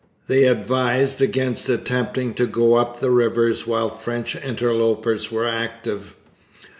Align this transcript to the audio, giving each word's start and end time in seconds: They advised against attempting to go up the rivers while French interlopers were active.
They 0.25 0.45
advised 0.45 1.21
against 1.21 1.69
attempting 1.69 2.33
to 2.33 2.47
go 2.47 2.73
up 2.73 2.99
the 2.99 3.11
rivers 3.11 3.67
while 3.67 3.91
French 3.95 4.35
interlopers 4.35 5.31
were 5.31 5.47
active. 5.47 6.15